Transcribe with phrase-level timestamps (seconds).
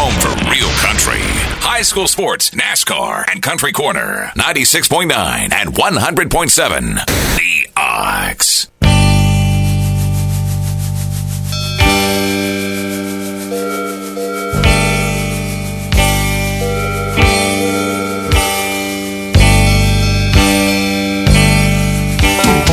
[0.00, 1.20] Home for real country.
[1.60, 4.32] High school sports, NASCAR, and Country Corner.
[4.34, 5.12] 96.9
[5.52, 7.04] and 100.7.
[7.36, 8.70] The Ox.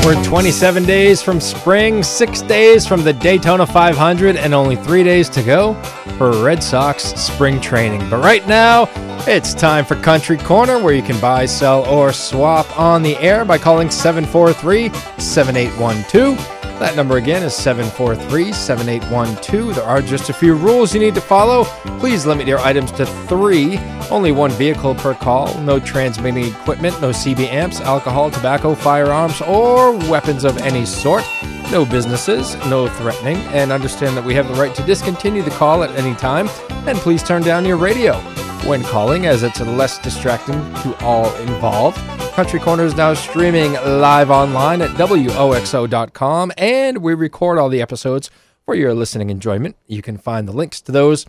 [0.08, 5.28] We're 27 days from spring, six days from the Daytona 500, and only three days
[5.28, 5.74] to go
[6.18, 8.10] for Red Sox spring training.
[8.10, 8.88] But right now,
[9.28, 13.44] it's time for Country Corner, where you can buy, sell, or swap on the air
[13.44, 16.57] by calling 743 7812.
[16.80, 19.76] That number again is 743 7812.
[19.76, 21.64] There are just a few rules you need to follow.
[22.00, 23.80] Please limit your items to three,
[24.12, 29.94] only one vehicle per call, no transmitting equipment, no CB amps, alcohol, tobacco, firearms, or
[30.08, 31.24] weapons of any sort.
[31.72, 35.84] No businesses, no threatening, and understand that we have the right to discontinue the call
[35.84, 36.48] at any time.
[36.88, 38.20] And please turn down your radio
[38.68, 42.17] when calling, as it's less distracting to all involved.
[42.38, 48.30] Country Corner is now streaming live online at WOXO.com, and we record all the episodes
[48.64, 49.76] for your listening enjoyment.
[49.88, 51.26] You can find the links to those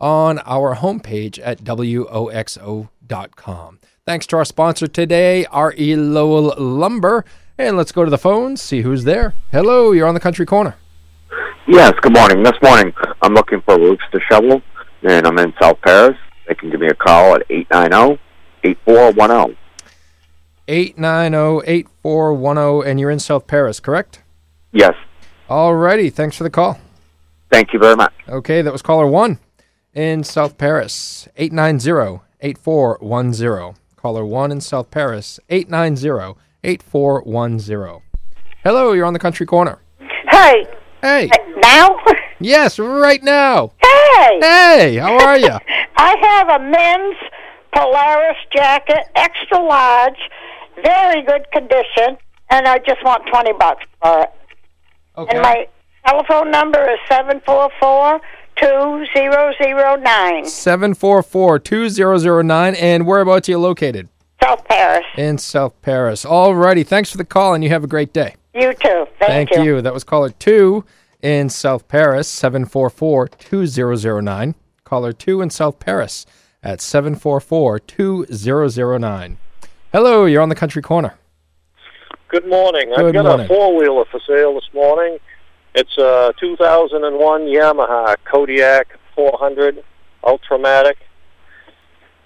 [0.00, 2.88] on our homepage at WOXO.com.
[4.04, 5.94] Thanks to our sponsor today, R.E.
[5.94, 7.24] Lowell Lumber.
[7.56, 9.34] And let's go to the phones, see who's there.
[9.52, 10.74] Hello, you're on the Country Corner.
[11.68, 12.42] Yes, good morning.
[12.42, 12.92] This morning,
[13.22, 14.60] I'm looking for roofs to shovel,
[15.08, 16.16] and I'm in South Paris.
[16.48, 18.20] They can give me a call at 890
[18.64, 19.56] 8410.
[20.68, 24.22] 890-8410 and you're in South Paris, correct?
[24.72, 24.94] Yes,
[25.48, 26.78] Alrighty, thanks for the call.
[27.50, 28.12] thank you very much.
[28.28, 29.38] Okay, that was caller 1
[29.94, 31.26] in South Paris.
[31.38, 33.74] 890-8410.
[33.96, 35.40] Caller 1 in South Paris.
[35.48, 38.02] 890-8410.
[38.62, 39.78] Hello, you're on the Country Corner.
[40.30, 40.66] Hey,
[41.02, 41.30] Hey.
[41.56, 41.96] now?
[42.40, 43.72] Yes, right now.
[43.82, 44.38] Hey!
[44.40, 45.58] Hey, how are you?
[45.96, 47.16] I have a men's
[47.74, 50.18] Polaris jacket, extra large,
[50.82, 52.16] very good condition,
[52.50, 54.30] and I just want 20 bucks for it.
[55.16, 55.36] Okay.
[55.36, 55.68] And my
[56.06, 58.20] telephone number is 744
[58.56, 64.08] 2009, 744-2009 and whereabouts are you located?
[64.42, 65.04] South Paris.
[65.16, 66.24] In South Paris.
[66.24, 68.34] Alrighty, thanks for the call and you have a great day.
[68.54, 69.06] You too.
[69.20, 69.80] Thank, Thank you.
[69.80, 70.84] That was caller 2
[71.22, 74.54] in South Paris, 744-2009.
[74.84, 76.26] Caller 2 in South Paris
[76.62, 79.36] at 744-2009.
[79.92, 81.14] Hello, you're on the Country Corner.
[82.28, 82.90] Good morning.
[82.94, 83.46] Good I've got morning.
[83.46, 85.16] a four wheeler for sale this morning.
[85.74, 89.82] It's a 2001 Yamaha Kodiak 400
[90.24, 90.96] Ultramatic.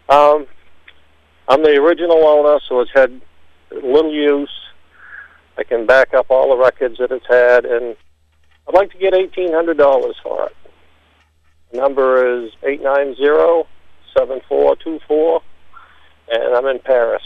[0.08, 0.46] Um,
[1.46, 3.20] I'm the original owner, so it's had
[3.70, 4.50] little use.
[5.56, 7.94] I can back up all the records that it's had, and
[8.66, 10.56] I'd like to get $1,800 for it.
[11.70, 12.50] The number is
[14.16, 15.40] 890-7424,
[16.32, 17.22] and I'm in Paris.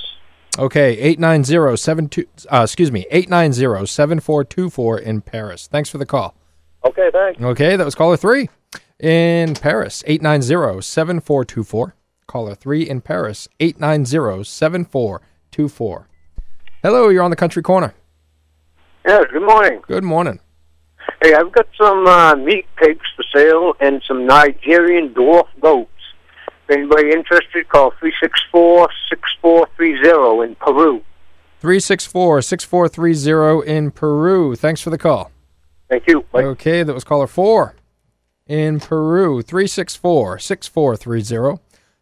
[0.58, 5.66] Okay, 890-72 uh, excuse me, 890-7424 in Paris.
[5.66, 6.34] Thanks for the call.
[6.84, 7.42] Okay, thanks.
[7.42, 8.48] Okay, that was caller 3
[8.98, 11.92] in Paris, 890-7424.
[12.26, 16.04] Caller 3 in Paris, 890-7424.
[16.82, 17.94] Hello, you're on the Country Corner.
[19.06, 19.80] Yeah, good morning.
[19.86, 20.40] Good morning.
[21.22, 25.90] Hey, I've got some uh, meat pigs for sale and some Nigerian dwarf goats.
[26.68, 27.92] If anybody interested, call
[28.52, 31.04] 364-6430 in Peru.
[31.62, 34.56] 364-6430 in Peru.
[34.56, 35.30] Thanks for the call.
[35.88, 36.22] Thank you.
[36.32, 36.42] Bye.
[36.42, 37.76] Okay, that was caller 4
[38.48, 41.60] in Peru, 364-6430.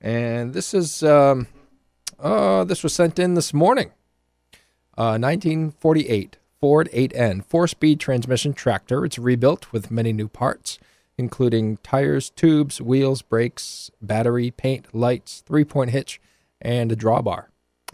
[0.00, 1.48] And this is um,
[2.18, 3.92] uh, this was sent in this morning.
[4.96, 9.04] Uh, 1948 Ford 8N four-speed transmission tractor.
[9.04, 10.78] It's rebuilt with many new parts,
[11.18, 16.20] including tires, tubes, wheels, brakes, battery, paint, lights, three-point hitch,
[16.62, 17.46] and a drawbar.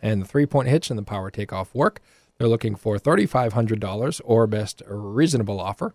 [0.03, 2.01] And the three-point hitch and the power takeoff work.
[2.41, 5.95] They're looking for $3,500 or best reasonable offer.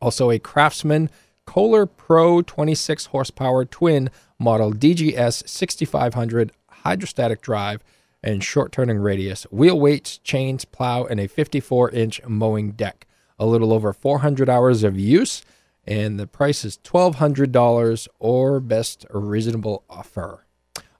[0.00, 1.10] Also, a Craftsman
[1.44, 7.82] Kohler Pro 26 horsepower twin model DGS 6500 hydrostatic drive
[8.22, 13.08] and short turning radius, wheel weights, chains, plow, and a 54 inch mowing deck.
[13.36, 15.42] A little over 400 hours of use,
[15.84, 20.46] and the price is $1,200 or best reasonable offer.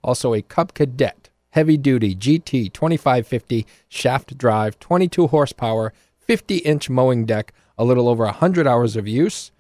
[0.02, 1.25] Also, a Cub Cadet
[1.56, 8.24] heavy duty GT 2550 shaft drive, 22 horsepower, 50 inch mowing deck, a little over
[8.24, 9.52] 100 hours of use,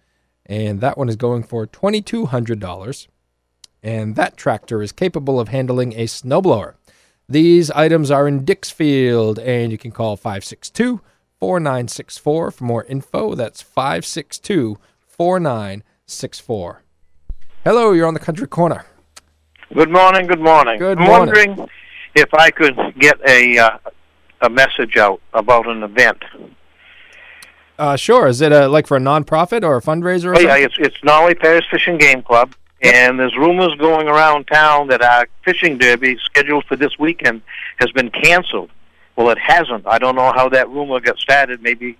[0.44, 3.08] and that one is going for $2,200.
[3.82, 6.74] And that tractor is capable of handling a snowblower.
[7.30, 11.00] These items are in Dixfield, and you can call 562
[11.40, 13.34] 4964 for more info.
[13.34, 14.76] That's 562
[15.06, 16.82] 4964.
[17.64, 18.84] Hello, you're on the Country Corner.
[19.72, 20.26] Good morning.
[20.26, 20.78] Good morning.
[20.78, 21.34] Good I'm morning.
[21.34, 21.68] wondering
[22.16, 23.78] if I could get a uh,
[24.40, 26.22] a message out about an event.
[27.78, 28.26] Uh, sure.
[28.26, 30.26] Is it a, like for a nonprofit or a fundraiser?
[30.26, 34.46] Or Oh yeah, it's it's Norway Paris Fishing Game Club, and there's rumors going around
[34.46, 37.42] town that our fishing derby scheduled for this weekend
[37.78, 38.70] has been canceled.
[39.14, 39.86] Well, it hasn't.
[39.86, 41.62] I don't know how that rumor got started.
[41.62, 41.96] Maybe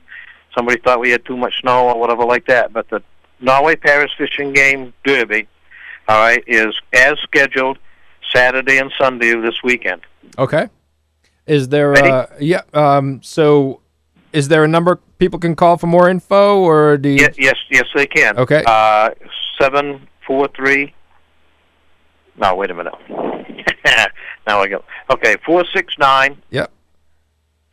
[0.55, 2.73] somebody thought we had too much snow or whatever like that.
[2.73, 3.03] But the
[3.41, 5.47] Norway Paris Fishing Game Derby,
[6.09, 7.79] all right, is as scheduled
[8.35, 10.03] Saturday and Sunday of this weekend.
[10.39, 10.69] Okay.
[11.47, 13.81] Is there uh yeah um so
[14.33, 17.57] is there a number people can call for more info or do you Yes, yes,
[17.71, 18.37] yes, they can.
[18.37, 18.63] Okay.
[18.67, 19.11] Uh,
[19.61, 20.93] seven four three.
[22.39, 22.93] No, wait a minute.
[24.47, 24.85] now I go.
[25.11, 26.71] Okay, four six nine Yep.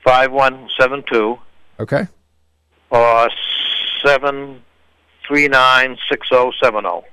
[0.05, 1.37] five one seven two
[1.79, 2.07] Okay.
[2.91, 3.29] or
[4.05, 4.61] seven
[5.27, 7.03] three nine six zero seven zero.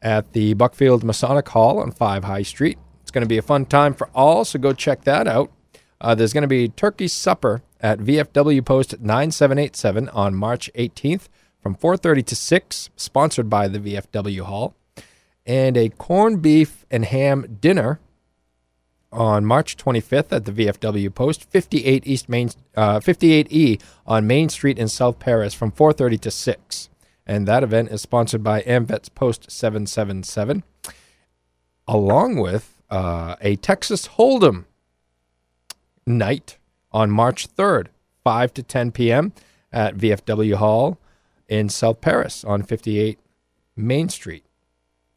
[0.02, 2.80] at the Buckfield Masonic Hall on Five High Street.
[3.10, 5.52] It's going to be a fun time for all, so go check that out.
[6.00, 11.28] Uh, there's going to be turkey supper at VFW Post 9787 on March 18th
[11.60, 14.76] from 4:30 to 6, sponsored by the VFW Hall,
[15.44, 18.00] and a corned beef and ham dinner
[19.12, 24.78] on March 25th at the VFW Post 58 East Main uh, 58E on Main Street
[24.78, 26.90] in South Paris from 4:30 to 6.
[27.26, 30.62] And that event is sponsored by AmVets Post 777
[31.88, 34.66] along with uh, a Texas Hold'em
[36.06, 36.58] night
[36.92, 37.88] on March 3rd,
[38.24, 39.34] 5 to 10 p.m.
[39.72, 40.98] at VFW Hall
[41.48, 43.20] in South Paris on 58
[43.76, 44.44] Main Street.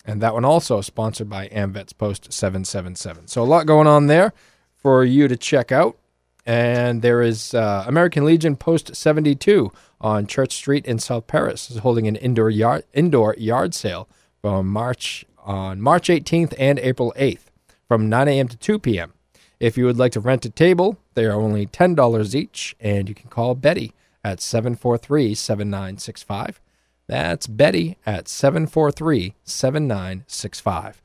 [0.05, 3.29] And that one also sponsored by AmVets Post 777.
[3.29, 4.33] So a lot going on there
[4.76, 5.97] for you to check out.
[6.45, 11.79] And there is uh, American Legion Post 72 on Church Street in South Paris is
[11.79, 14.09] holding an indoor yard indoor yard sale
[14.41, 17.52] from March on March 18th and April 8th
[17.93, 18.49] from 9 a.m.
[18.49, 19.13] to 2 p.m.
[19.61, 23.15] If you would like to rent a table, they are only $10 each, and you
[23.15, 23.93] can call Betty
[24.25, 26.59] at 743 7965.
[27.07, 31.03] That's Betty at 743 7965.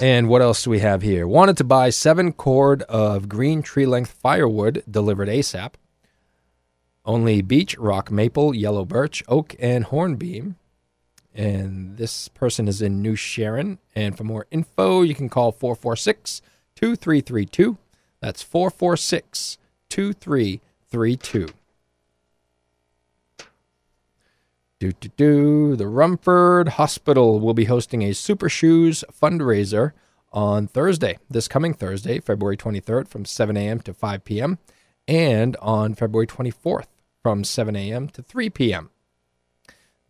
[0.00, 1.28] And what else do we have here?
[1.28, 5.74] Wanted to buy seven cord of green tree length firewood delivered ASAP.
[7.04, 10.56] Only beech, rock maple, yellow birch, oak, and hornbeam.
[11.34, 13.78] And this person is in New Sharon.
[13.94, 16.42] And for more info, you can call 446
[16.74, 17.78] 2332.
[18.20, 19.58] That's 446
[19.88, 21.48] 2332.
[24.80, 25.76] Do, do, do.
[25.76, 29.92] The Rumford Hospital will be hosting a Super Shoes fundraiser
[30.32, 33.80] on Thursday, this coming Thursday, February 23rd, from 7 a.m.
[33.80, 34.58] to 5 p.m.,
[35.06, 36.86] and on February 24th,
[37.22, 38.08] from 7 a.m.
[38.08, 38.90] to 3 p.m.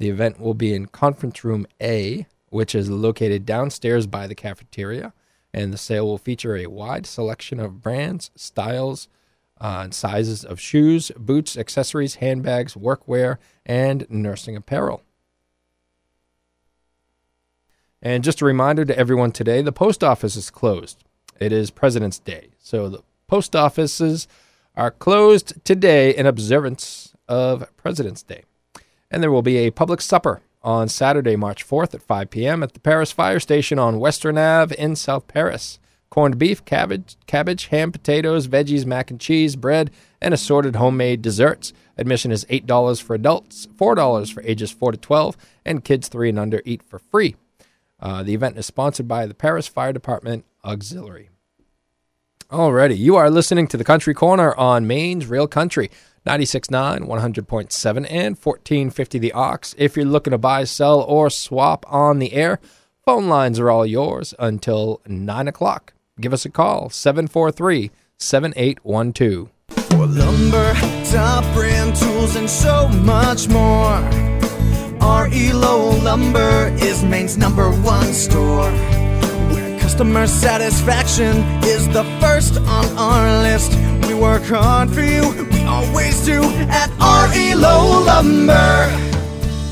[0.00, 5.12] The event will be in Conference Room A, which is located downstairs by the cafeteria,
[5.52, 9.09] and the sale will feature a wide selection of brands, styles,
[9.61, 15.02] uh, and sizes of shoes, boots, accessories, handbags, workwear, and nursing apparel.
[18.00, 21.04] And just a reminder to everyone today the post office is closed.
[21.38, 22.52] It is President's Day.
[22.59, 24.28] So the post offices
[24.75, 28.45] are closed today in observance of President's Day.
[29.11, 32.62] And there will be a public supper on Saturday, March 4th at 5 p.m.
[32.62, 35.79] at the Paris Fire Station on Western Ave in South Paris.
[36.11, 39.90] Corned beef, cabbage, cabbage, ham, potatoes, veggies, mac and cheese, bread,
[40.21, 41.73] and assorted homemade desserts.
[41.97, 46.38] Admission is $8 for adults, $4 for ages 4 to 12, and kids 3 and
[46.38, 47.37] under eat for free.
[48.00, 51.31] Uh, the event is sponsored by the Paris Fire Department Auxiliary.
[52.50, 55.88] Alrighty, you are listening to the Country Corner on Maine's Real Country,
[56.27, 59.75] 96.9, 100.7, and 1450 The Ox.
[59.79, 62.61] If you're looking to buy, sell, or swap on the air,
[63.05, 65.95] phone lines are all yours until 9 o'clock.
[66.21, 69.49] Give us a call, 743 7812.
[69.71, 70.75] For lumber,
[71.11, 74.00] top brand tools, and so much more.
[75.00, 75.53] R.E.
[75.53, 78.71] Lowell Lumber is Maine's number one store.
[79.50, 83.73] Where customer satisfaction is the first on our list.
[84.21, 87.55] Work hard for you, we always do at R.E.
[87.55, 89.10] Lowell Lumber.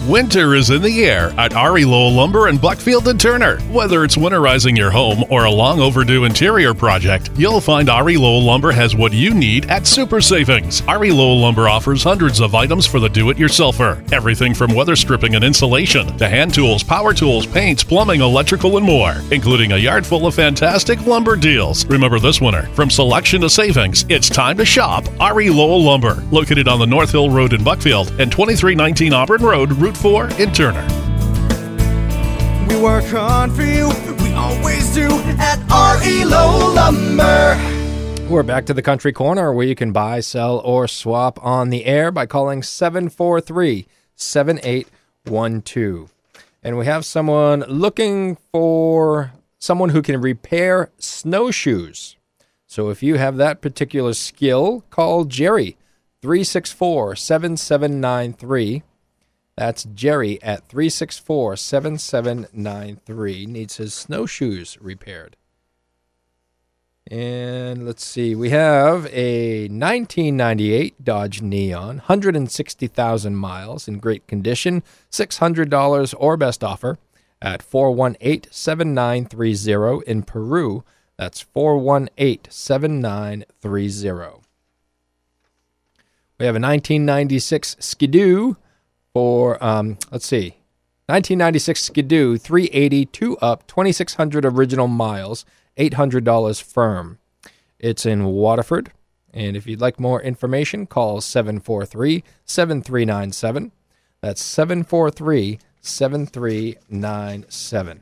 [0.09, 1.85] Winter is in the air at R.E.
[1.85, 3.61] Lowell Lumber and Buckfield and Turner.
[3.71, 8.17] Whether it's winterizing your home or a long overdue interior project, you'll find R.E.
[8.17, 10.81] Lowell Lumber has what you need at super savings.
[10.89, 11.13] R.E.
[11.13, 14.11] Lowell Lumber offers hundreds of items for the do-it-yourselfer.
[14.11, 18.87] Everything from weather stripping and insulation to hand tools, power tools, paints, plumbing, electrical, and
[18.87, 21.85] more, including a yard full of fantastic lumber deals.
[21.85, 25.51] Remember this winter, from selection to savings, it's time to shop R.E.
[25.51, 29.98] Lowell Lumber, located on the North Hill Road in Buckfield and 2319 Auburn Road, Route
[29.99, 30.87] 4 in Turner.
[32.69, 33.89] We work hard for you,
[34.23, 36.25] we always do at R.E.
[36.25, 37.57] Lowell Lumber.
[38.29, 41.87] We're back to the Country Corner where you can buy, sell, or swap on the
[41.87, 46.15] air by calling 743 7812.
[46.63, 52.17] And we have someone looking for someone who can repair snowshoes.
[52.67, 55.77] So if you have that particular skill, call Jerry
[56.21, 58.83] 364 7793.
[59.59, 63.47] That's Jerry at 364 7793.
[63.47, 65.37] Needs his snowshoes repaired.
[67.11, 76.15] And let's see, we have a 1998 Dodge Neon, 160,000 miles in great condition, $600
[76.17, 76.97] or best offer
[77.43, 80.85] at 418 7930 in Peru.
[81.17, 84.41] That's 418 7930.
[86.39, 88.57] We have a 1996 Ski-Doo
[89.19, 90.51] for, um, let's see,
[91.07, 95.45] 1996 Ski-Doo 380 two up, 2600 original miles,
[95.77, 97.19] $800 firm.
[97.81, 98.93] It's in Waterford.
[99.35, 103.73] And if you'd like more information, call 743 7397.
[104.21, 108.01] That's 743 7397.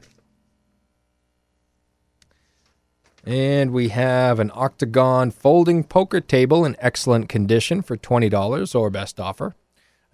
[3.24, 9.18] And we have an octagon folding poker table in excellent condition for $20 or best
[9.18, 9.54] offer.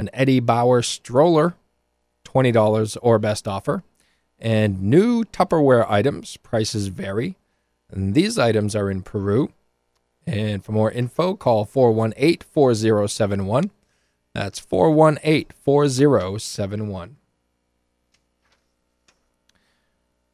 [0.02, 1.54] An Eddie Bauer stroller,
[2.24, 3.84] $20 or best offer.
[4.36, 7.36] And new Tupperware items, prices vary.
[7.88, 9.52] And these items are in Peru.
[10.26, 13.70] And for more info, call 418 4071.
[14.34, 17.16] That's 418 4071.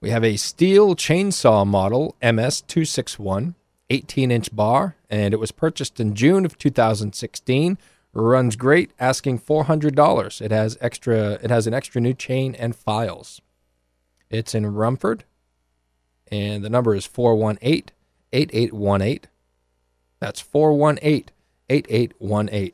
[0.01, 3.55] We have a Stihl chainsaw model MS261,
[3.91, 7.77] 18 inch bar, and it was purchased in June of 2016.
[8.13, 10.41] Runs great, asking $400.
[10.41, 11.33] It has extra.
[11.43, 13.41] It has an extra new chain and files.
[14.31, 15.25] It's in Rumford,
[16.31, 17.91] and the number is 418
[18.33, 19.31] 8818.
[20.21, 21.31] That's 418
[21.69, 22.73] 8818.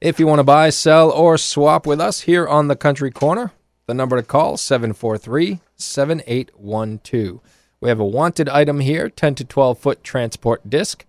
[0.00, 3.52] If you want to buy, sell, or swap with us here on the Country Corner,
[3.86, 7.40] the number to call 743 7812.
[7.80, 11.04] We have a wanted item here, 10 to 12 foot transport disc.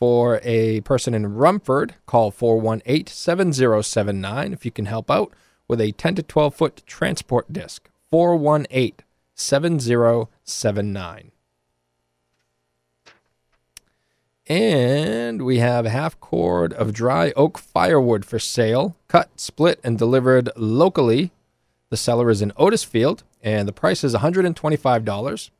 [0.00, 5.30] For a person in Rumford, call 418 7079 if you can help out
[5.68, 7.90] with a 10 to 12 foot transport disc.
[8.10, 8.94] 418
[9.34, 11.32] 7079.
[14.46, 20.48] And we have half cord of dry oak firewood for sale, cut, split, and delivered
[20.56, 21.30] locally.
[21.90, 23.22] The seller is in Otisfield.
[23.42, 25.50] and the price is $125.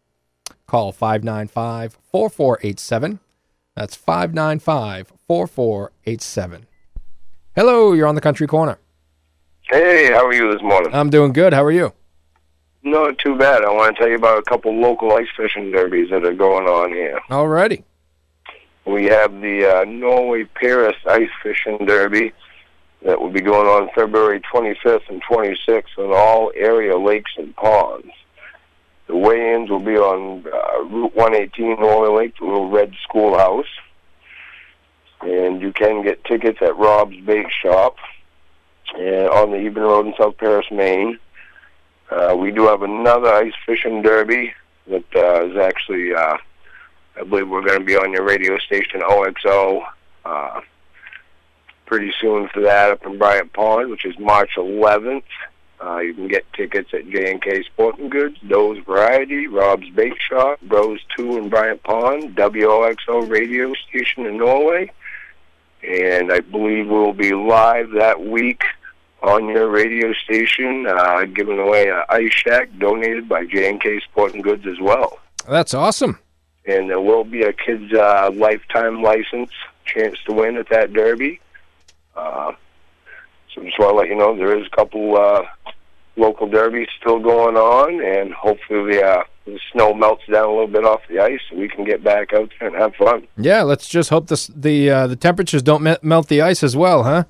[0.66, 3.20] Call 595 4487.
[3.76, 6.66] That's 595 4487.
[7.54, 8.78] Hello, you're on the Country Corner.
[9.62, 10.90] Hey, how are you this morning?
[10.92, 11.52] I'm doing good.
[11.52, 11.92] How are you?
[12.82, 13.62] Not too bad.
[13.62, 16.66] I want to tell you about a couple local ice fishing derbies that are going
[16.66, 17.20] on here.
[17.30, 17.84] Alrighty.
[18.86, 22.32] We have the uh, Norway Paris Ice Fishing Derby
[23.02, 28.10] that will be going on February 25th and 26th on all area lakes and ponds.
[29.10, 33.66] The weigh-ins will be on uh, Route 118 Norway Lake, the little red schoolhouse.
[35.22, 37.96] And you can get tickets at Rob's Bake Shop
[38.96, 41.18] and on the Eben Road in South Paris, Maine.
[42.08, 44.54] Uh, we do have another ice fishing derby
[44.86, 46.36] that uh, is actually, uh,
[47.16, 49.82] I believe we're going to be on your radio station OXO
[50.24, 50.60] uh,
[51.86, 55.24] pretty soon for that up in Bryant Pond, which is March 11th.
[55.82, 61.00] Uh, you can get tickets at J&K Sporting Goods, Doe's Variety, Rob's Bake Shop, Bros
[61.16, 64.92] 2 in Bryant Pond, WOXO radio station in Norway.
[65.82, 68.62] And I believe we'll be live that week
[69.22, 74.66] on your radio station, uh, giving away an ice shack donated by J&K Sporting Goods
[74.66, 75.18] as well.
[75.48, 76.18] That's awesome.
[76.66, 79.50] And there will be a kid's uh, lifetime license
[79.86, 81.40] chance to win at that derby.
[82.14, 82.52] Uh,
[83.54, 85.42] so just want to let you know there is a couple uh,
[86.16, 90.66] local derbies still going on, and hopefully the, uh, the snow melts down a little
[90.66, 93.26] bit off the ice, and we can get back out there and have fun.
[93.36, 96.76] Yeah, let's just hope this, the uh, the temperatures don't me- melt the ice as
[96.76, 97.24] well, huh?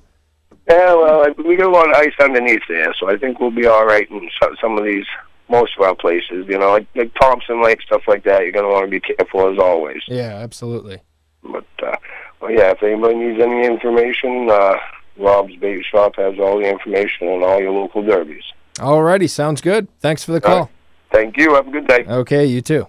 [0.69, 3.65] Yeah, well, we got a lot of ice underneath there, so I think we'll be
[3.65, 5.05] all right in so- some of these,
[5.49, 6.45] most of our places.
[6.47, 8.41] You know, like, like Thompson Lake, stuff like that.
[8.43, 10.01] You're going to want to be careful as always.
[10.07, 11.01] Yeah, absolutely.
[11.43, 11.95] But uh,
[12.39, 14.75] well, yeah, if anybody needs any information, uh,
[15.17, 18.43] Rob's Bait Shop has all the information on all your local derbies.
[18.75, 19.87] Alrighty, sounds good.
[19.99, 20.59] Thanks for the call.
[20.59, 20.69] right.
[21.11, 21.55] Thank you.
[21.55, 22.05] Have a good day.
[22.07, 22.87] Okay, you too.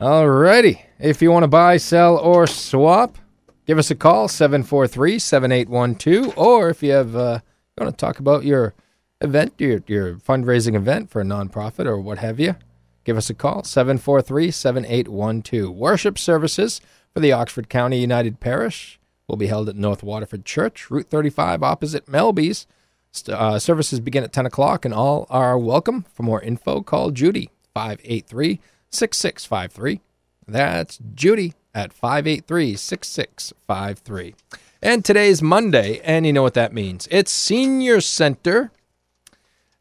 [0.00, 0.80] Alrighty.
[0.98, 3.18] If you want to buy, sell, or swap,
[3.66, 6.32] give us a call, 743-7812.
[6.36, 7.40] Or if you have uh,
[7.80, 8.74] you want to talk about your
[9.20, 12.56] event, your, your fundraising event for a nonprofit or what have you,
[13.04, 15.74] give us a call, 743-7812.
[15.74, 16.80] Worship services
[17.12, 21.62] for the Oxford County United Parish will be held at North Waterford Church, Route 35,
[21.62, 22.66] opposite Melby's.
[23.28, 26.04] Uh, services begin at 10 o'clock and all are welcome.
[26.14, 30.00] For more info, call Judy, 583 6653.
[30.46, 34.34] That's Judy at 583 6653.
[34.82, 37.06] And today's Monday, and you know what that means.
[37.10, 38.70] It's Senior Center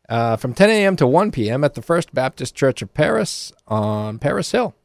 [0.10, 0.96] uh, from 10 a.m.
[0.98, 1.64] to 1 p.m.
[1.64, 4.76] at the First Baptist Church of Paris on Paris Hill.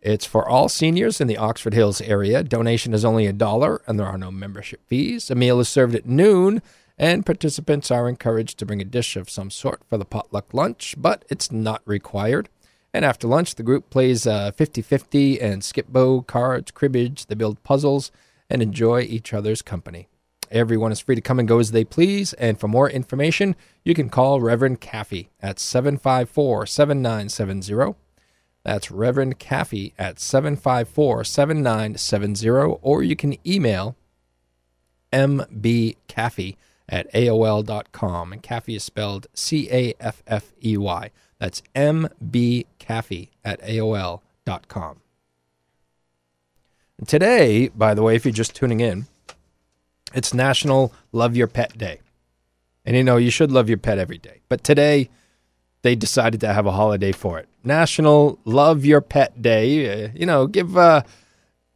[0.00, 2.44] It's for all seniors in the Oxford Hills area.
[2.44, 5.30] Donation is only a dollar, and there are no membership fees.
[5.30, 6.62] A meal is served at noon,
[6.98, 10.94] and participants are encouraged to bring a dish of some sort for the potluck lunch,
[10.96, 12.48] but it's not required.
[12.92, 17.26] And after lunch, the group plays uh, 50-50 and Skip-Bo, cards, cribbage.
[17.26, 18.12] They build puzzles
[18.48, 20.06] and enjoy each other's company.
[20.50, 22.32] Everyone is free to come and go as they please.
[22.34, 27.96] And for more information, you can call Reverend Caffey at 754 7970.
[28.62, 32.78] That's Reverend Caffey at 754 7970.
[32.80, 33.96] Or you can email
[35.12, 36.56] mbcaffey
[36.88, 38.32] at AOL.com.
[38.32, 41.10] And Caffey is spelled C A F F E Y.
[41.38, 45.00] That's mbcaffey at AOL.com.
[46.98, 49.06] And today, by the way, if you're just tuning in,
[50.14, 52.00] it's National Love Your Pet Day.
[52.84, 54.40] And you know, you should love your pet every day.
[54.48, 55.08] But today,
[55.82, 57.48] they decided to have a holiday for it.
[57.62, 60.04] National Love Your Pet Day.
[60.04, 61.02] Uh, you know, give uh,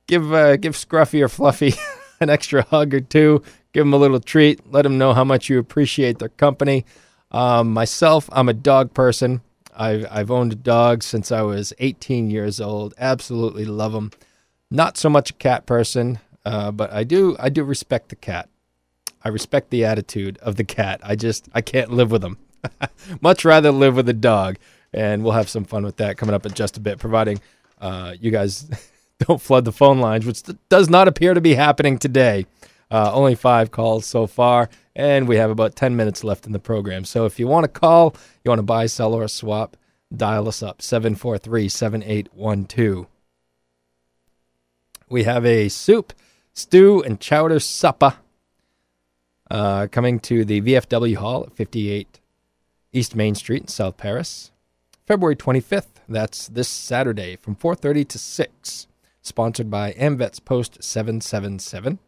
[0.07, 1.75] give uh, give Scruffy or Fluffy
[2.21, 3.42] an extra hug or two.
[3.72, 4.70] Give them a little treat.
[4.72, 6.85] Let them know how much you appreciate their company.
[7.31, 9.42] Um, myself, I'm a dog person.
[9.76, 12.94] I've I've owned a dog since I was 18 years old.
[12.98, 14.11] Absolutely love them.
[14.70, 18.48] Not so much a cat person, uh, but I do I do respect the cat.
[19.22, 21.00] I respect the attitude of the cat.
[21.02, 22.38] I just I can't live with them.
[23.20, 24.57] Much rather live with a dog,
[24.92, 27.40] and we'll have some fun with that coming up in just a bit, providing
[27.81, 28.68] uh, you guys
[29.26, 32.46] don't flood the phone lines, which does not appear to be happening today.
[32.90, 36.59] Uh, only five calls so far, and we have about 10 minutes left in the
[36.59, 37.05] program.
[37.05, 39.77] So if you want to call, you want to buy, sell, or swap,
[40.14, 43.07] dial us up 743 7812.
[45.11, 46.12] We have a soup,
[46.53, 48.16] stew, and chowder supper
[49.51, 52.20] uh, coming to the VFW Hall at 58
[52.92, 54.51] East Main Street in South Paris.
[55.07, 58.87] February 25th, that's this Saturday from 4:30 to 6.
[59.22, 61.98] Sponsored by Amvets Post 777.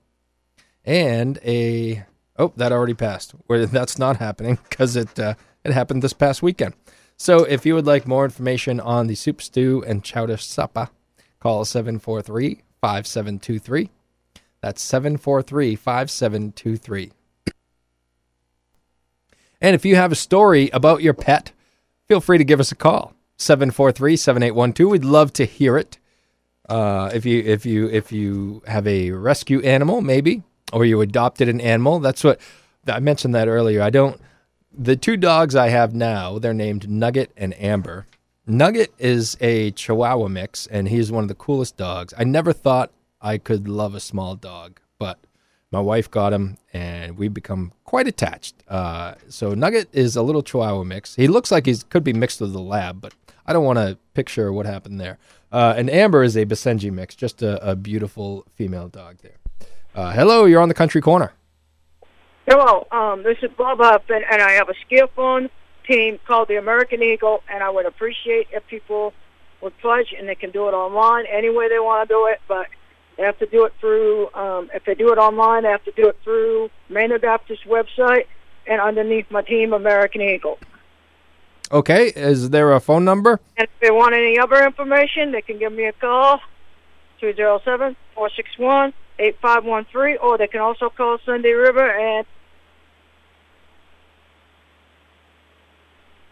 [0.84, 2.04] And a
[2.40, 3.34] Oh, that already passed.
[3.46, 6.72] Where that's not happening because it uh, it happened this past weekend.
[7.18, 10.88] So if you would like more information on the soup stew and chowder supper,
[11.38, 13.90] call 743-5723.
[14.62, 17.10] That's 743-5723.
[19.60, 21.52] And if you have a story about your pet,
[22.08, 23.12] feel free to give us a call.
[23.36, 24.90] 743-7812.
[24.90, 25.98] We'd love to hear it.
[26.70, 31.48] Uh, if you if you if you have a rescue animal, maybe, or you adopted
[31.48, 32.40] an animal, that's what
[32.86, 33.82] I mentioned that earlier.
[33.82, 34.20] I don't.
[34.72, 38.06] The two dogs I have now, they're named Nugget and Amber.
[38.46, 42.14] Nugget is a Chihuahua mix, and he's one of the coolest dogs.
[42.16, 45.18] I never thought I could love a small dog, but
[45.70, 48.54] my wife got him, and we've become quite attached.
[48.68, 51.16] Uh, so Nugget is a little Chihuahua mix.
[51.16, 53.12] He looks like he could be mixed with a lab, but
[53.46, 55.18] I don't want to picture what happened there.
[55.52, 59.39] Uh, and Amber is a Basenji mix, just a, a beautiful female dog there.
[60.00, 61.30] Uh, hello, you're on the country corner.
[62.46, 65.50] Hello, um, this is Bob Huffman, and I have a skill phone
[65.86, 69.12] team called the American Eagle, and I would appreciate if people
[69.60, 72.40] would pledge, and they can do it online any way they want to do it,
[72.48, 72.68] but
[73.18, 75.92] they have to do it through, um, if they do it online, they have to
[75.92, 78.24] do it through Maine Adaptive website
[78.66, 80.58] and underneath my team, American Eagle.
[81.70, 83.38] Okay, is there a phone number?
[83.58, 86.40] And if they want any other information, they can give me a call,
[87.20, 92.26] 207 461 8513, or they can also call Sunday River and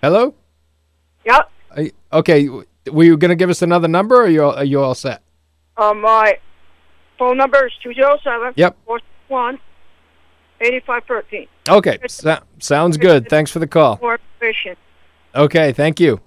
[0.03, 0.35] Hello?
[1.25, 1.51] Yep.
[1.77, 4.81] Uh, Okay, were you going to give us another number, or are you, are you
[4.81, 5.23] all set?
[5.77, 6.39] uh, my
[7.19, 8.77] phone number is 207 Yep.
[8.87, 9.59] 461
[10.61, 11.49] 8513.
[11.69, 13.29] Okay, so, sounds good.
[13.29, 13.99] Thanks for the call.
[14.01, 14.77] More information.
[15.35, 16.21] Okay, thank you.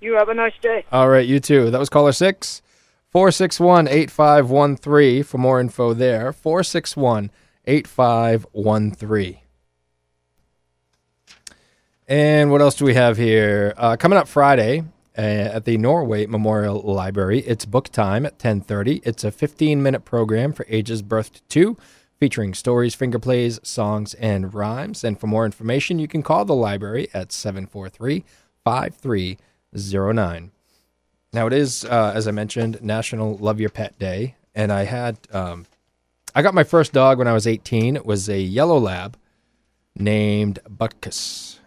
[0.00, 0.84] You have a nice day.
[0.90, 1.70] All right, you too.
[1.70, 2.60] That was caller six,
[3.10, 5.22] four six one eight five one three.
[5.22, 7.30] For more info, there four six one
[7.66, 9.42] eight five one three.
[12.06, 13.74] And what else do we have here?
[13.76, 14.84] Uh, coming up Friday
[15.16, 19.02] uh, at the Norway Memorial Library, it's book time at ten thirty.
[19.04, 21.76] It's a fifteen minute program for ages birth to two,
[22.18, 25.04] featuring stories, finger plays, songs, and rhymes.
[25.04, 28.24] And for more information, you can call the library at 743
[28.64, 30.50] 5309.
[31.32, 34.36] Now, it is, uh, as I mentioned, National Love Your Pet Day.
[34.54, 35.66] And I had, um,
[36.34, 37.96] I got my first dog when I was 18.
[37.96, 39.16] It was a yellow lab
[39.94, 41.58] named Butkus.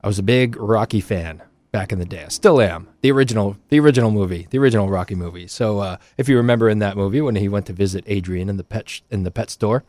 [0.00, 2.24] I was a big Rocky fan back in the day.
[2.24, 2.88] I still am.
[3.02, 5.46] The original, the original movie, the original Rocky movie.
[5.46, 8.56] So uh, if you remember in that movie when he went to visit Adrian in
[8.56, 9.84] the pet sh- in the pet store,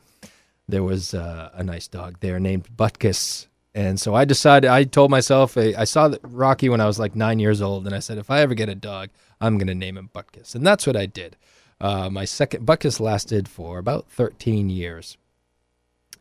[0.67, 3.47] there was uh, a nice dog there named Butkus.
[3.77, 7.37] And so I decided, I told myself, I saw Rocky when I was like nine
[7.37, 9.09] years old, and I said, if I ever get a dog,
[9.39, 10.55] I'm going to name him Butkus.
[10.55, 11.37] And that's what I did.
[11.79, 15.15] Uh, my second, Butkus lasted for about 13 years.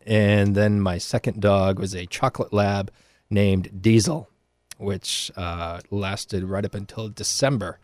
[0.04, 2.92] And then my second dog was a chocolate lab
[3.30, 4.28] named Diesel,
[4.76, 7.78] which uh, lasted right up until December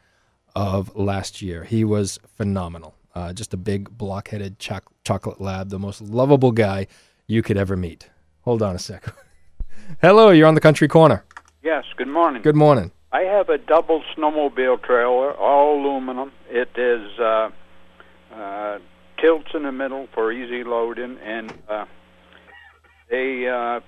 [0.54, 1.64] of last year.
[1.64, 2.94] He was phenomenal.
[3.14, 6.88] Uh, just a big blockheaded chocolate lab, the most lovable guy
[7.26, 8.10] you could ever meet.
[8.42, 9.14] Hold on a sec.
[10.00, 11.24] Hello, you're on the country corner.
[11.62, 12.42] Yes, good morning.
[12.42, 12.90] Good morning.
[13.12, 16.32] I have a double snowmobile trailer, all aluminum.
[16.48, 17.50] It is uh,
[18.34, 18.78] uh,
[19.20, 21.84] tilts in the middle for easy loading, and uh,
[23.10, 23.80] they uh,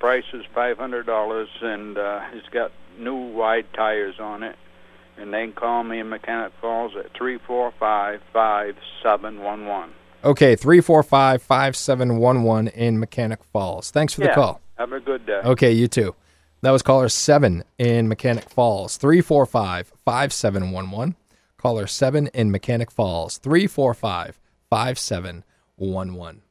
[0.00, 4.56] price is five hundred dollars, and uh, it's got new wide tires on it.
[5.16, 9.66] And they can call me in Mechanic Falls at three four five five seven one
[9.66, 9.92] one.
[10.24, 13.90] Okay, 345 5711 in Mechanic Falls.
[13.90, 14.34] Thanks for the Yeah.
[14.34, 14.60] call.
[14.78, 15.40] Have a good day.
[15.44, 16.14] Okay, you too.
[16.62, 18.96] That was caller 7 in Mechanic Falls.
[18.96, 21.16] 345 5711.
[21.58, 23.38] Caller 7 in Mechanic Falls.
[23.38, 24.38] 345
[24.70, 26.42] 5711.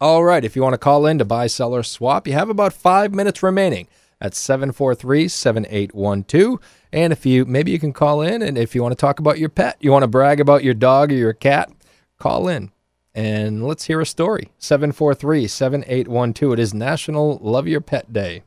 [0.00, 2.50] All right, if you want to call in to buy, sell, or swap, you have
[2.50, 3.86] about five minutes remaining
[4.20, 6.58] at 743 7812.
[6.92, 9.38] And if you maybe you can call in, and if you want to talk about
[9.38, 11.70] your pet, you want to brag about your dog or your cat,
[12.18, 12.70] call in
[13.16, 14.50] and let's hear a story.
[14.58, 16.52] 743 7812.
[16.52, 18.42] It is National Love Your Pet Day.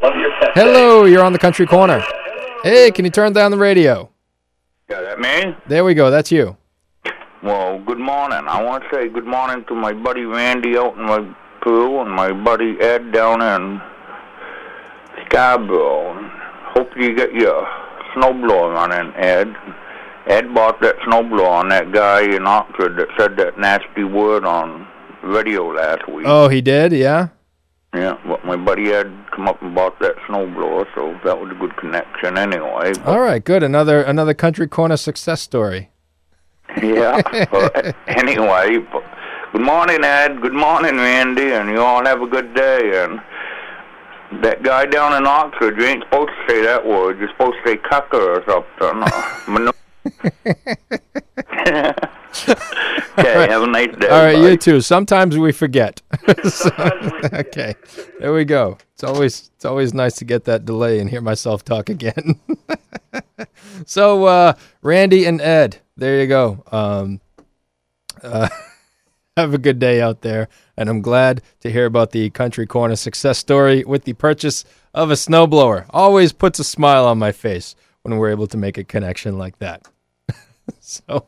[0.00, 2.02] Hello, you're on the country corner.
[2.62, 4.10] Hey, can you turn down the radio?
[4.88, 5.56] Yeah, that me?
[5.66, 6.10] There we go.
[6.10, 6.56] That's you.
[7.42, 8.46] Well, good morning.
[8.46, 12.10] I want to say good morning to my buddy Randy out in my Peru and
[12.10, 13.80] my buddy Ed down in
[15.26, 16.30] Scarborough.
[16.74, 17.66] Hope you get your
[18.14, 19.54] snowblower running, Ed.
[20.26, 24.86] Ed bought that snowblower on that guy in Oxford that said that nasty word on
[25.24, 26.26] video last week.
[26.26, 26.92] Oh, he did?
[26.92, 27.28] Yeah?
[27.94, 31.54] Yeah, but my buddy Ed come up and bought that snowblower, so that was a
[31.54, 32.92] good connection anyway.
[33.04, 33.62] All right, good.
[33.62, 35.90] Another another country corner success story.
[36.82, 37.22] yeah.
[37.50, 39.04] but anyway, but
[39.56, 40.42] Good morning, Ed.
[40.42, 43.02] Good morning, Randy, and you all have a good day.
[43.02, 47.18] And that guy down in Oxford, you ain't supposed to say that word.
[47.18, 49.72] You're supposed to say cucker or something.
[53.18, 54.08] Okay, have a nice day.
[54.08, 54.80] All right, you too.
[54.82, 56.02] Sometimes we forget.
[56.50, 56.70] So-
[57.32, 57.74] okay,
[58.20, 58.76] there we go.
[58.94, 62.38] It's always it's always nice to get that delay and hear myself talk again.
[63.86, 66.62] so, uh, Randy and Ed, there you go.
[66.70, 67.20] Um,
[68.22, 68.48] uh,
[69.36, 72.96] have a good day out there, and I'm glad to hear about the Country Corner
[72.96, 75.86] success story with the purchase of a snowblower.
[75.90, 79.58] Always puts a smile on my face when we're able to make a connection like
[79.58, 79.86] that.
[80.80, 81.26] so,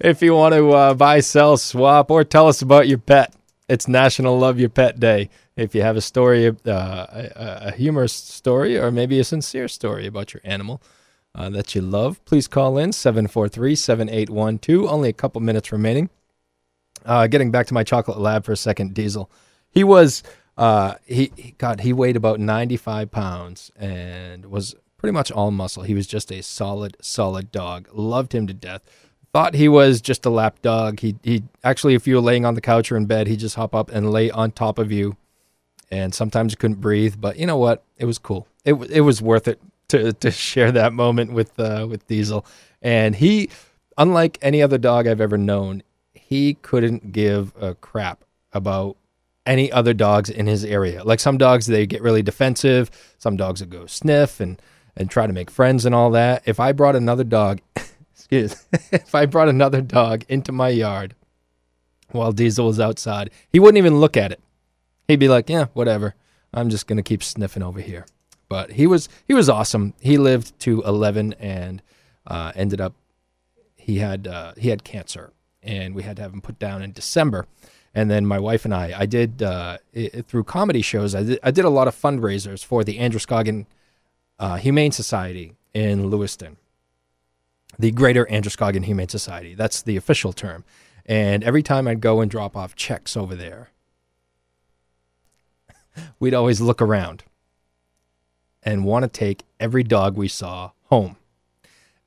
[0.00, 3.34] if you want to uh, buy, sell, swap, or tell us about your pet,
[3.68, 5.28] it's National Love Your Pet Day.
[5.56, 10.06] If you have a story, uh, a, a humorous story, or maybe a sincere story
[10.06, 10.82] about your animal
[11.34, 14.90] uh, that you love, please call in 743 7812.
[14.90, 16.10] Only a couple minutes remaining.
[17.04, 19.30] Uh, getting back to my chocolate lab for a second, Diesel.
[19.70, 20.22] He was,
[20.56, 24.74] uh, he, he, God, he weighed about 95 pounds and was
[25.06, 25.84] pretty much all muscle.
[25.84, 27.88] He was just a solid, solid dog.
[27.92, 28.82] Loved him to death.
[29.32, 30.98] Thought he was just a lap dog.
[30.98, 33.54] He, he actually, if you were laying on the couch or in bed, he'd just
[33.54, 35.16] hop up and lay on top of you.
[35.92, 37.84] And sometimes you couldn't breathe, but you know what?
[37.98, 38.48] It was cool.
[38.64, 42.44] It, it was worth it to, to share that moment with, uh, with Diesel.
[42.82, 43.48] And he,
[43.96, 48.96] unlike any other dog I've ever known, he couldn't give a crap about
[49.44, 51.04] any other dogs in his area.
[51.04, 52.90] Like some dogs, they get really defensive.
[53.18, 54.60] Some dogs will go sniff and
[54.96, 56.42] and try to make friends and all that.
[56.46, 57.60] If I brought another dog,
[58.12, 61.14] excuse, if I brought another dog into my yard
[62.10, 64.40] while Diesel was outside, he wouldn't even look at it.
[65.08, 66.14] He'd be like, "Yeah, whatever.
[66.52, 68.06] I'm just gonna keep sniffing over here."
[68.48, 69.94] But he was he was awesome.
[70.00, 71.82] He lived to 11 and
[72.26, 72.94] uh, ended up
[73.74, 75.32] he had uh, he had cancer
[75.62, 77.46] and we had to have him put down in December.
[77.94, 81.14] And then my wife and I, I did uh, i through comedy shows.
[81.14, 83.66] I did, I did a lot of fundraisers for the Androscoggin
[84.38, 86.56] uh, Humane Society in Lewiston,
[87.78, 89.54] the Greater Androscoggin Humane Society.
[89.54, 90.64] That's the official term.
[91.04, 93.70] And every time I'd go and drop off checks over there,
[96.18, 97.22] we'd always look around
[98.62, 101.16] and want to take every dog we saw home.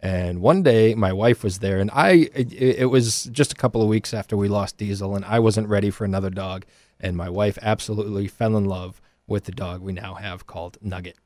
[0.01, 2.29] And one day, my wife was there, and I.
[2.33, 5.67] It, it, was just a couple of weeks after we lost Diesel, and I wasn't
[5.67, 6.65] ready for another dog.
[7.01, 11.17] And my wife absolutely fell in love with the dog we now have called Nugget.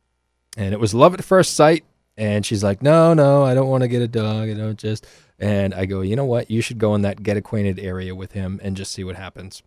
[0.57, 1.83] And it was love at first sight.
[2.15, 4.49] And she's like, "No, no, I don't want to get a dog.
[4.49, 5.07] I don't just."
[5.39, 6.51] And I go, "You know what?
[6.51, 9.63] You should go in that get acquainted area with him and just see what happens."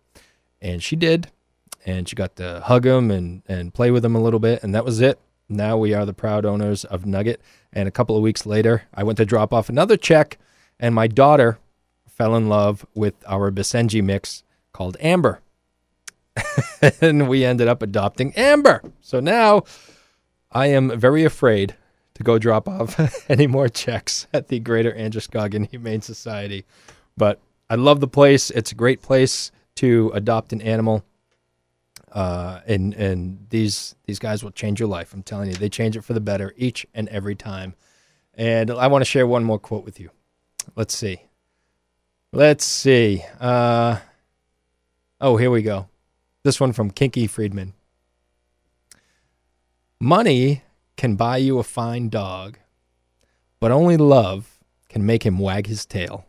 [0.61, 1.29] And she did,
[1.85, 4.73] and she got to hug him and and play with him a little bit, and
[4.73, 5.19] that was it.
[5.49, 7.41] Now we are the proud owners of Nugget.
[7.71, 10.37] And a couple of weeks later, I went to drop off another check,
[10.79, 11.59] and my daughter
[12.07, 15.41] fell in love with our Basenji mix called Amber.
[17.01, 18.81] and we ended up adopting Amber.
[19.01, 19.63] So now
[20.57, 21.75] I am very afraid
[22.15, 26.65] to go drop off any more checks at the Greater Androscoggin Humane Society.
[27.15, 27.39] But
[27.69, 28.49] I love the place.
[28.49, 31.05] It's a great place to adopt an animal.
[32.11, 35.13] Uh, and and these these guys will change your life.
[35.13, 37.75] I'm telling you, they change it for the better each and every time.
[38.33, 40.09] And I want to share one more quote with you.
[40.75, 41.21] Let's see.
[42.33, 43.23] Let's see.
[43.39, 43.99] Uh,
[45.21, 45.87] oh, here we go.
[46.41, 47.75] This one from Kinky Friedman.
[49.99, 50.61] Money
[50.95, 52.59] can buy you a fine dog,
[53.59, 56.27] but only love can make him wag his tail.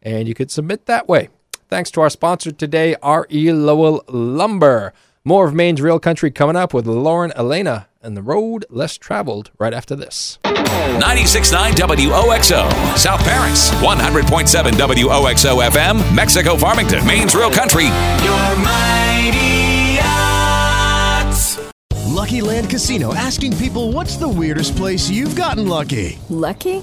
[0.00, 1.28] and you could submit that way.
[1.68, 3.52] Thanks to our sponsor today, R.E.
[3.52, 4.94] Lowell Lumber.
[5.24, 9.50] More of Maine's Real Country coming up with Lauren Elena and the road less traveled
[9.58, 10.38] right after this.
[10.42, 13.70] 96.9 WOXO, South Paris.
[13.82, 17.84] 100.7 WOXO FM, Mexico Farmington, Maine's Real Country.
[17.84, 21.58] Your mighty ox.
[22.06, 26.18] Lucky Land Casino asking people what's the weirdest place you've gotten lucky?
[26.30, 26.82] Lucky?